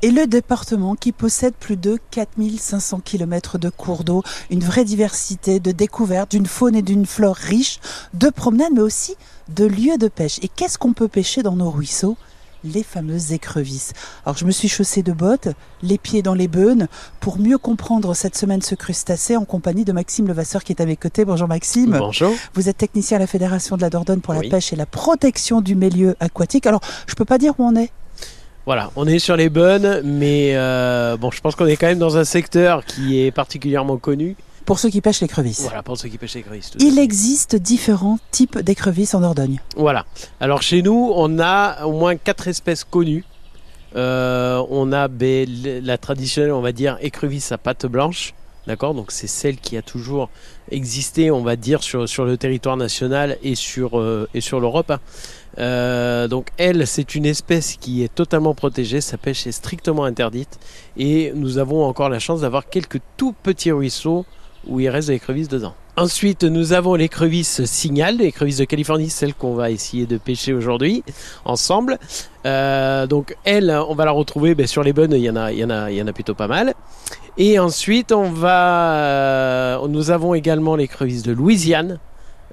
[0.00, 5.58] Et le département qui possède plus de 4500 km de cours d'eau, une vraie diversité
[5.58, 7.80] de découvertes, d'une faune et d'une flore riche,
[8.14, 9.16] de promenades, mais aussi
[9.48, 10.38] de lieux de pêche.
[10.42, 12.16] Et qu'est-ce qu'on peut pêcher dans nos ruisseaux?
[12.64, 13.92] Les fameuses écrevisses.
[14.24, 15.48] Alors je me suis chaussée de bottes,
[15.82, 16.88] les pieds dans les beunes,
[17.20, 20.86] pour mieux comprendre cette semaine ce crustacé en compagnie de Maxime Levasseur qui est à
[20.86, 21.24] mes côtés.
[21.24, 21.96] Bonjour Maxime.
[21.98, 22.32] Bonjour.
[22.54, 25.60] Vous êtes technicien à la Fédération de la Dordogne pour la pêche et la protection
[25.60, 26.66] du milieu aquatique.
[26.66, 27.90] Alors je peux pas dire où on est
[28.68, 31.98] voilà, on est sur les bonnes, mais euh, bon, je pense qu'on est quand même
[31.98, 34.36] dans un secteur qui est particulièrement connu.
[34.66, 35.62] Pour ceux qui pêchent l'écrevisse.
[35.62, 36.72] Voilà, pour ceux qui pêchent l'écrevisse.
[36.78, 39.58] Il existe différents types d'écrevisses en Dordogne.
[39.74, 40.04] Voilà.
[40.38, 43.24] Alors chez nous, on a au moins quatre espèces connues.
[43.96, 45.48] Euh, on a ben,
[45.82, 48.34] la traditionnelle, on va dire, écrevisse à pattes blanche.
[48.68, 50.28] D'accord Donc c'est celle qui a toujours
[50.70, 54.90] existé, on va dire, sur, sur le territoire national et sur, euh, sur l'Europe.
[54.90, 55.00] Hein.
[55.56, 60.58] Euh, donc elle, c'est une espèce qui est totalement protégée, sa pêche est strictement interdite
[60.98, 64.26] et nous avons encore la chance d'avoir quelques tout petits ruisseaux
[64.66, 65.74] où il reste de l'écrevisse dedans.
[65.96, 71.02] Ensuite, nous avons l'écrevisse signal, l'écrevisse de Californie, celle qu'on va essayer de pêcher aujourd'hui
[71.46, 71.98] ensemble.
[72.44, 75.58] Euh, donc elle, on va la retrouver ben, sur les bonnes, il y y il
[75.96, 76.74] y en a plutôt pas mal.
[77.40, 82.00] Et ensuite, on va, euh, nous avons également l'écrevisse de Louisiane,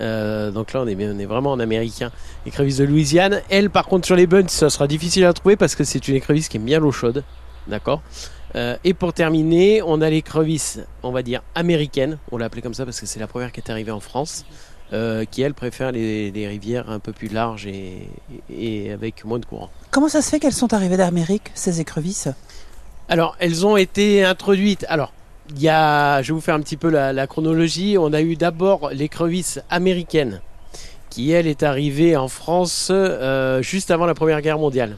[0.00, 2.10] euh, donc là, on est, vraiment en américain.
[2.44, 3.42] L'écrevisse de Louisiane.
[3.48, 6.16] Elle, par contre, sur les buns, ça sera difficile à trouver parce que c'est une
[6.16, 7.22] écrevisse qui aime bien l'eau chaude.
[7.68, 8.02] D'accord
[8.56, 12.18] euh, Et pour terminer, on a l'écrevisse, on va dire américaine.
[12.32, 14.44] On l'a appelée comme ça parce que c'est la première qui est arrivée en France.
[15.30, 18.10] Qui elle préfère les, rivières un peu plus larges et,
[18.54, 19.70] et, avec moins de courant.
[19.90, 22.28] Comment ça se fait qu'elles sont arrivées d'Amérique, ces écrevisses?
[23.12, 24.86] Alors, elles ont été introduites.
[24.88, 25.12] Alors,
[25.50, 27.98] il y a, je vais vous faire un petit peu la, chronologie.
[27.98, 30.40] On a eu d'abord l'écrevisse américaine,
[31.10, 34.96] qui elle est arrivée en France euh, juste avant la Première Guerre mondiale,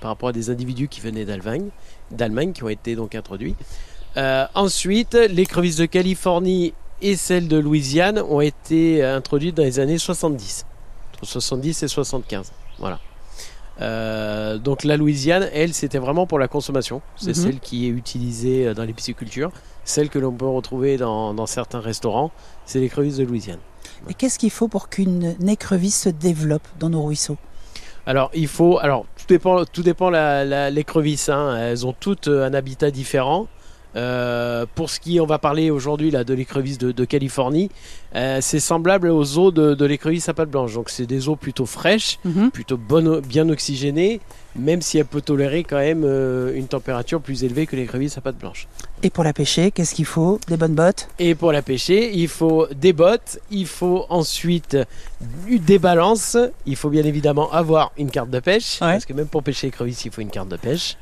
[0.00, 1.68] par rapport à des individus qui venaient d'Allemagne,
[2.10, 3.54] d'Allemagne qui ont été donc introduits.
[4.16, 9.98] Euh, ensuite, l'écrevisse de Californie et celle de Louisiane ont été introduites dans les années
[9.98, 10.64] 70,
[11.12, 12.50] entre 70 et 75.
[12.78, 12.98] Voilà.
[13.80, 17.02] Euh, donc la Louisiane, elle, c'était vraiment pour la consommation.
[17.16, 17.42] C'est mhm.
[17.42, 19.50] celle qui est utilisée euh, dans les piscicultures.
[19.84, 22.32] Celle que l'on peut retrouver dans, certains restaurants,
[22.64, 23.60] c'est l'écrevisse de Louisiane.
[24.08, 27.36] Et qu'est-ce qu'il faut pour qu'une écrevisse se développe dans nos ruisseaux?
[28.04, 31.28] Alors il faut, alors tout dépend, tout dépend l'écrevisse.
[31.28, 31.56] Hein.
[31.56, 33.46] Elles ont toutes un habitat différent.
[33.96, 37.70] Euh, pour ce qui, on va parler aujourd'hui là de l'écrevisse de, Californie,
[38.14, 40.74] euh, c'est semblable aux eaux de, l'écrevisse à pâte blanche.
[40.74, 42.50] Donc c'est des eaux plutôt fraîches, mhm.
[42.50, 44.20] plutôt bonnes, bien oxygénées,
[44.54, 48.20] même si elle peut tolérer quand même euh, une température plus élevée que l'écrevisse à
[48.20, 48.68] pâte blanche.
[49.02, 50.40] Et pour la pêcher, qu'est-ce qu'il faut?
[50.48, 51.08] Des bonnes bottes?
[51.18, 54.76] Et pour la pêcher, il faut des bottes, il faut ensuite
[55.46, 56.36] des balances,
[56.66, 60.04] il faut bien évidemment avoir une carte de pêche, parce que même pour pêcher l'écrevisse,
[60.04, 60.96] il faut une carte de pêche.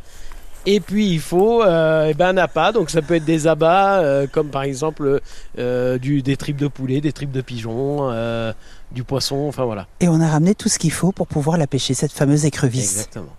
[0.67, 4.01] Et puis il faut euh, eh ben, un appât, donc ça peut être des abats
[4.01, 5.21] euh, comme par exemple
[5.59, 8.11] euh, du, des tripes de poulet, des tripes de pigeon,
[8.93, 9.87] du poisson, enfin voilà.
[10.01, 12.99] Et on a ramené tout ce qu'il faut pour pouvoir la pêcher, cette fameuse écrevisse.
[12.99, 13.37] Exactement.